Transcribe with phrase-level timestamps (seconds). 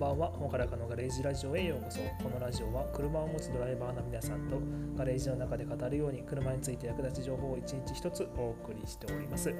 [0.00, 2.00] ばんは、ほからかのガレージラジオへようこそ。
[2.24, 4.58] このラジオは車を持つドライバーの皆さんと
[4.96, 9.54] ガレージの中で語るように車について役立つ情報を一日一つお送りしております。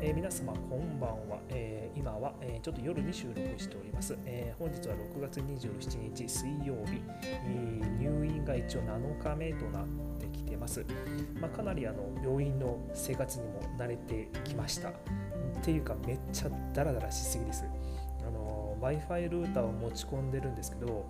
[0.00, 1.38] えー、皆様、こんばんは。
[1.50, 4.18] えー、今は、えー、ちょっと夜に収録しております。
[4.26, 9.86] え本日は6月27日水曜日、え入院が一応7日目となっ
[10.18, 10.84] てきてます。
[11.40, 14.88] まあ、かなりあの病院の生活にも慣れてきました。
[14.88, 14.92] っ
[15.62, 17.64] ていうかめっちゃダラダラしすぎです
[18.26, 18.57] あの。
[18.80, 21.06] W i f i ルーターを持ち込んでるんですけども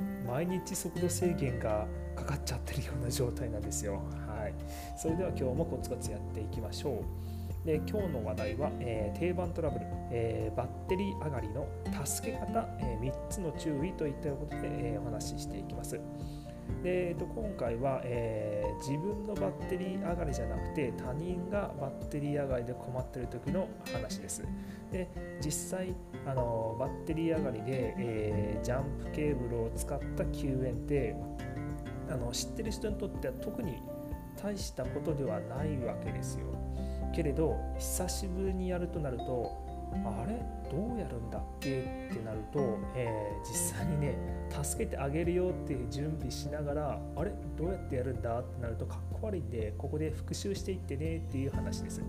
[0.00, 4.02] う毎日速度制限がかかっちゃってるような状態なんですよ。
[4.26, 4.54] はい、
[4.96, 7.66] それでは今日もコツコツやっていきましょう。
[7.66, 11.66] で今日の話題は、えー、定番トラブル、えー、バッテリー上がりの
[12.04, 16.00] 助け方、えー、3つの注意といったことで、えお話ししていきます。
[16.82, 24.44] で、えー、と今回は、えー、自分のバッテリー上がりじゃなくて他人がバッテリー上がりで困ってる時の話です。
[24.92, 25.08] で
[25.44, 25.94] 実際
[26.26, 31.14] あのバッテリー上がりで、えー、ジャンプケーブルを使った救援って
[32.10, 33.82] あの知ってる人にとっては特に
[34.42, 36.46] 大したことではないわけですよ。
[37.14, 40.40] けれど久しぶりにやるとなるとあれ？
[40.70, 42.08] どうやるんだっけ？
[42.10, 44.14] ってなると、えー、実際にね
[44.62, 47.32] 助けてあげるよって準備しながらあれ？
[47.56, 52.02] どうやってやるんだってなるとかっこ悪いんでここで復習していってねっていう話です。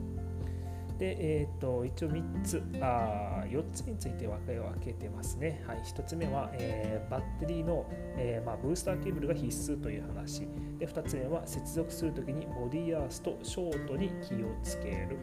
[1.00, 4.38] で、えーと、一応3つあ4つについて分
[4.80, 5.64] けてますね。
[5.66, 7.88] はい、1つ目は、えー、バッテリーの、
[8.18, 10.48] えー、まあ、ブースターケーブルが必須という話。
[10.78, 15.18] で2つ目は接続するときにボディアースとショートに気をつける。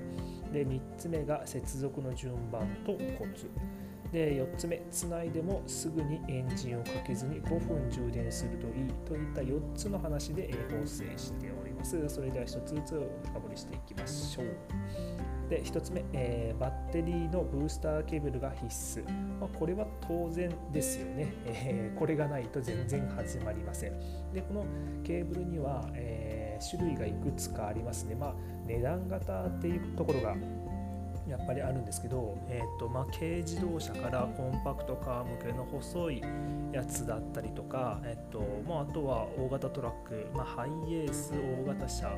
[0.52, 3.48] で3つ目が接続の順番とコツ。
[4.12, 8.72] で4つ目つないでもすぐにエンジンをかけずに5分充電するといい
[9.04, 12.08] といった4つの話で構成しております。
[12.08, 15.37] それでは1つずつ深掘りしていきましょう。
[15.48, 18.66] で1つ目、えー、バッテリーのブースターケーブルが必
[19.00, 19.04] 須、
[19.40, 23.98] まあ、これは当然ですよね、えー、これがないと全然始まりません。
[24.32, 24.64] でこの
[25.04, 28.34] ケーブルには、えー、種類がいくつかありますね、まあ、
[28.66, 30.36] 値段型っていうところが
[31.28, 36.22] やっぱりあるんですけど、えーとまあ、軽自動車からコンパクトカー向けの細い
[36.72, 41.32] やつだったりとか、えーとまあ、あとは大型トラック、まあ、ハイエース
[41.64, 42.16] 大型車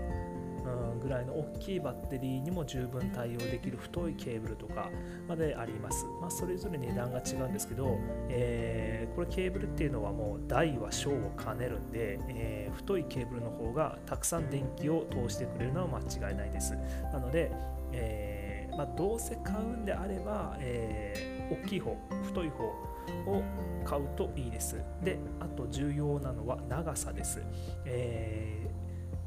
[1.01, 4.91] ぐらいの大きいバッテリーにも十分対応できる太いケーブルとか
[5.29, 6.07] まであります。
[6.21, 7.99] まあ、それぞれ値段が違うんですけど、
[8.29, 16.77] えー、これケーブルっていうのはもう大は小を兼ねるんで、えー、太いケーブルの方がたくさん電気を通してくれるのは間違いないです。
[17.13, 17.51] なので、
[17.93, 23.43] えー、まあ、どうせ買うんであれば、え大きい方、太い方を
[23.85, 24.77] 買うといいです。
[25.03, 27.43] で、あと重要なのは長さです。
[27.85, 28.71] え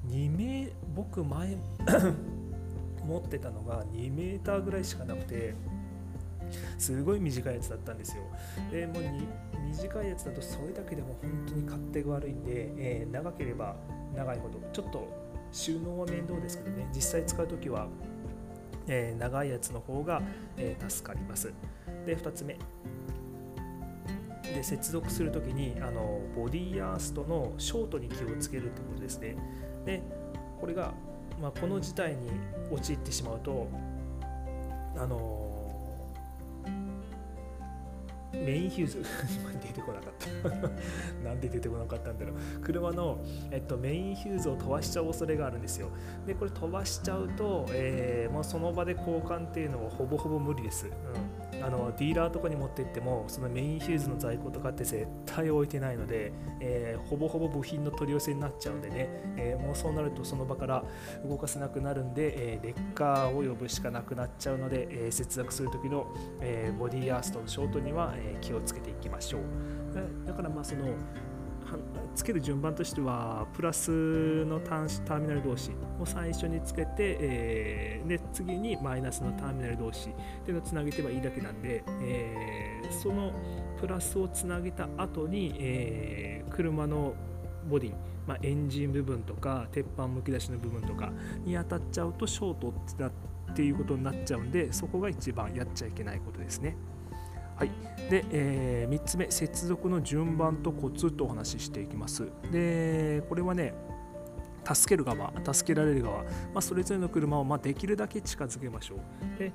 [0.08, 1.58] 2メ僕前
[3.06, 5.56] 持ってたのが2メーターぐらいしかなくて
[6.78, 8.24] すごい短いやつだったんですよ。
[8.72, 9.04] でもう
[9.68, 13.76] 短いやつだとそれだけでも本当に勝手が悪いんで、えー、長ければ
[14.16, 15.08] 長いほどちょっと
[15.52, 16.90] 収納は面倒ですけどね。
[16.94, 17.88] 実際使う時は、
[18.88, 20.22] えー、長いやつの方が、
[20.58, 21.52] えー、助かります。
[22.06, 22.58] で2つ目。
[24.44, 29.36] で接続するときにあのボディーアーストのショートに気をつけるってことですね。
[29.86, 30.02] で
[30.60, 30.94] これが、
[31.42, 32.32] まあ、この事態に
[32.72, 33.68] 陥ってしまうと
[34.96, 35.54] あの
[38.34, 39.04] メインヒューズ
[39.40, 41.24] 今出てこなかった。
[41.24, 42.36] なんで出てこなかったんだろう。
[42.62, 43.20] 車の、
[43.52, 45.90] えっと、メインヒューズを飛ばしちゃう恐れがあるんですよ。
[46.26, 50.92] でこれ飛ばしちゃうと、えーまあ、その場で交換っていうのはほぼほぼ無理です、うん。
[51.64, 59.08] あのディーラーとかに持って行ってもそのメインヒューズの在庫とかって絶対置いてないので、えー、ほぼほぼ部品の取り寄せになっちゃうんでね、
[59.38, 60.84] えー、もうそうなるとその場から
[61.26, 66.08] 動かせなくなるんで、えー、レッカーを呼ぶしかなくなっちゃうので、え接続する時の、
[66.42, 69.42] えボディーアーストのショートには、え気をつけていきましょう。
[70.28, 70.86] だからまあその
[72.16, 83.32] つける順番としてはプラスの端子ターミナル同士を最初につけて、えー、で次にマイナスのターミナル同士っていうのをつなげてはいいだけなんで、えー、その
[83.80, 87.16] プラスをつなげた後に、えー、車の
[87.70, 87.94] ボディ、
[88.28, 91.12] まあ、エンジン部分とか鉄板むき出しの部分とか
[91.46, 92.74] に当たっちゃうとショート
[93.52, 96.76] っていうことになっちゃうんでそこが一番やっちゃいけないことですね。
[97.56, 97.72] はい、
[98.10, 102.28] で、えー、3つ目、接続の順番とコツとお話ししていきます。
[102.52, 103.74] で、これはね、
[104.66, 109.40] 助ける側、助けられる側、まあ、それぞれの車をまできるだけ近づけましょう。
[109.40, 109.52] で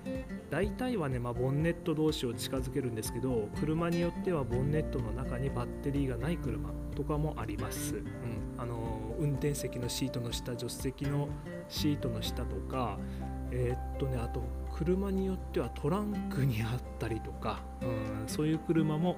[0.51, 7.97] 大体はね、まあ、ボンネット同士を近づけるんですけど、車によってはボンネットの中にバッテリーがない車とかもあります。
[7.97, 8.05] うん、
[8.59, 11.29] あの運転席のシートの下、助手席の
[11.69, 12.99] シートの下とか、
[13.51, 14.43] えー、っとねあと
[14.79, 16.69] 車によってはトランクにあっ
[17.01, 19.17] たりとか、うん、そういう車も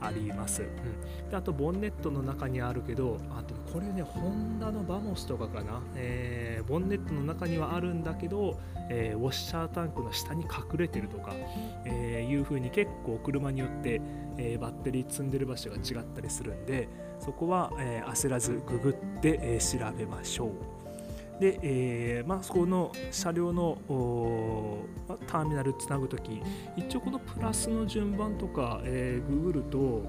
[0.00, 8.60] あります、うん、であとボンネットの中にあるけどあとこれねホンダのバモスとかかな、えー、ボンネットの中にはあるんだけど、
[8.90, 11.32] えー、ウォッシャータンクの下に隠れてるとか、
[11.86, 14.02] えー、いう風に結構車によって、
[14.36, 16.88] えバッテリー積んでる場所が違ったりするんで
[17.18, 20.77] そこは、え焦らずググって、え調べましょう。
[21.40, 23.78] で、えーまあ、そこの車両の
[25.26, 26.42] ターミナルつなぐとき
[26.76, 30.02] 一応このプラスの順番とか、えー、ググると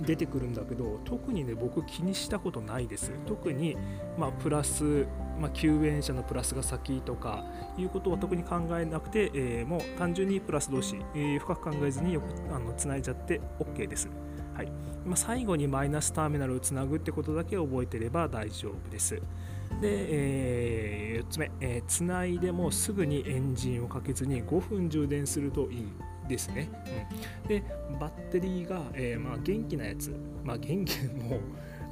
[0.00, 3.10] 出てくるんだけど特にね僕気にしたことないです。
[3.26, 3.76] 特に、
[4.16, 5.06] まあ、プラス、
[5.40, 7.44] まあ、救援車のプラスが先とか
[7.76, 14.08] いうことは特に考えなくて、えー、もう単純にプラス同士、えー、深く考えずによくあのつないじゃって OK です。
[14.54, 14.72] はい。
[15.04, 19.20] まあ、最後にマイナスターミナルをつなぐってことだけ覚えてれば大丈夫です。
[19.80, 25.88] で、えー、4つ目、えー、つないでもすぐにエンジンをかけずに5分充電するといい
[26.28, 26.68] ですね。
[27.42, 27.62] うん、で、
[28.00, 30.14] バッテリーが、えー、まあ、元気なやつ、
[30.44, 31.40] まあ、元気も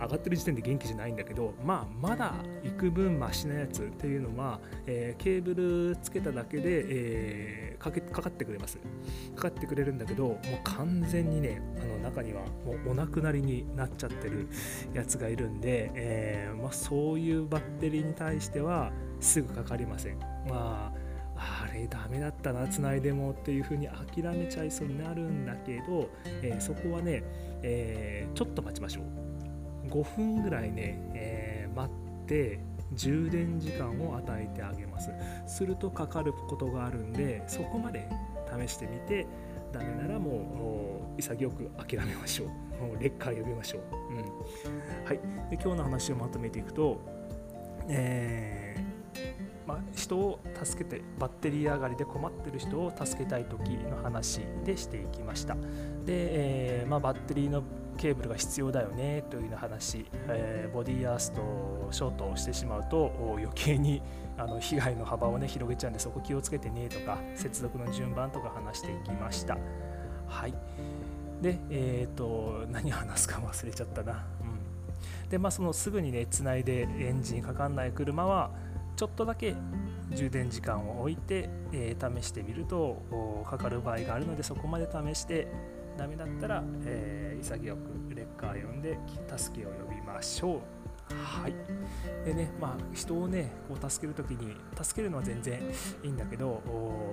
[0.01, 2.35] 上がってる時点で元気じゃないんだけど、まあ、まだ
[2.65, 8.79] 幾分マシなやつっていうのは、えー、ケーブルつけただけで、えー、かけかかってくれます。
[9.35, 14.49] かかってくれるんだけどもう完全にねあの中にはもうお亡くなりになっちゃってる
[14.93, 20.19] やつがいるんで、えー、まあ、そういうバッテリーに対してはすぐかかりません。
[20.49, 21.07] まあ
[21.39, 26.09] あれダメだったなつないでもっていう風に諦めちゃいそうになるんだけど、
[26.43, 27.23] えー、そこはね、
[27.63, 29.36] えー、ちょっと待ちましょう。
[29.89, 32.61] 5分ぐらいね、えー、待って
[32.93, 35.11] 充電時間を与えてあげます。
[35.47, 38.09] するとかかることがあるんでそこまで
[38.47, 39.27] 試してみて
[39.73, 42.49] ダメならもう潔く諦めましょう。
[42.83, 45.05] もうレッカー呼びましょう、うん。
[45.05, 47.01] はい、で今日の話をまとめていくと、
[47.89, 55.55] えー、まあ、人を助けてバッテリー上がりで困ってる人を助けたい時の話でしていきました。
[55.55, 55.61] で、
[56.09, 57.63] えー、まあ、バッテリーの
[57.97, 64.03] ケーブルが必要だよねというような話、えー、ボディアースとショートをしてしまうと余計に
[64.39, 69.59] あの被害の幅をね広げちゃうんでそこ気をつけてねとか接続の順番とか話していきました。
[70.27, 70.55] はい。
[71.41, 78.51] でえっ、ー、と何話すか忘れちゃったな、うん、でまあそのすぐにねつないでエンジンかかんない車は
[78.97, 79.55] ちょっとだけ
[80.15, 85.49] 充電時間を置いて、えー、試してみるとかかる場合があるのでそこまで試して
[85.97, 88.99] ダメだったら、えー、潔くレッカー呼んで
[89.37, 90.61] 助けを呼びましょう。
[91.09, 91.55] はい
[92.25, 95.61] でねまあ、人をねこう助ける時に助けるのは全然
[96.03, 96.61] いいんだけど、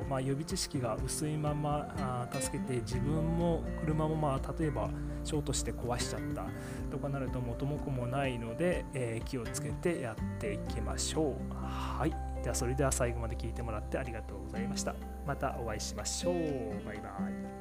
[0.10, 4.90] まあ、予備知識が薄いままあ助けて自分も車も、まあ、例えば
[5.24, 6.46] ショートして壊しちゃった
[6.90, 11.54] とかなると元も子もないので、えー、気をつけてやっていきましょう。
[11.54, 12.14] はい
[12.44, 14.96] ではそれでは最後まで聞いてもらってありがとうございました。
[15.26, 16.34] またお会いしましょう。
[16.86, 17.53] バイバイ。